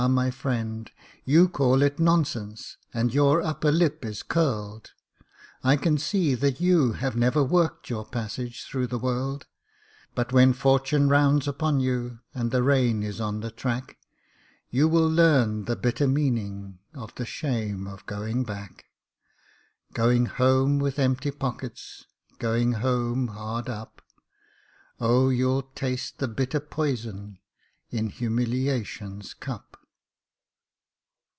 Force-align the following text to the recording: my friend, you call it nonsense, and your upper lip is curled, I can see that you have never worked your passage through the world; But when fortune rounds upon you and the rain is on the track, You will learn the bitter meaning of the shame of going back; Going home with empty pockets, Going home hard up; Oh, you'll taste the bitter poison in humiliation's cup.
my 0.09 0.31
friend, 0.31 0.91
you 1.25 1.47
call 1.47 1.83
it 1.83 1.99
nonsense, 1.99 2.75
and 2.91 3.13
your 3.13 3.39
upper 3.43 3.71
lip 3.71 4.03
is 4.03 4.23
curled, 4.23 4.89
I 5.63 5.75
can 5.75 5.99
see 5.99 6.33
that 6.33 6.59
you 6.59 6.93
have 6.93 7.15
never 7.15 7.43
worked 7.43 7.87
your 7.87 8.03
passage 8.03 8.63
through 8.63 8.87
the 8.87 8.97
world; 8.97 9.45
But 10.15 10.33
when 10.33 10.53
fortune 10.53 11.07
rounds 11.07 11.47
upon 11.47 11.81
you 11.81 12.19
and 12.33 12.49
the 12.49 12.63
rain 12.63 13.03
is 13.03 13.21
on 13.21 13.41
the 13.41 13.51
track, 13.51 13.99
You 14.71 14.87
will 14.87 15.07
learn 15.07 15.65
the 15.65 15.75
bitter 15.75 16.07
meaning 16.07 16.79
of 16.95 17.13
the 17.13 17.25
shame 17.27 17.85
of 17.85 18.07
going 18.07 18.43
back; 18.43 18.85
Going 19.93 20.25
home 20.25 20.79
with 20.79 20.97
empty 20.97 21.29
pockets, 21.29 22.07
Going 22.39 22.71
home 22.71 23.27
hard 23.27 23.69
up; 23.69 24.01
Oh, 24.99 25.29
you'll 25.29 25.61
taste 25.75 26.17
the 26.17 26.27
bitter 26.27 26.59
poison 26.59 27.37
in 27.91 28.07
humiliation's 28.09 29.35
cup. 29.35 29.67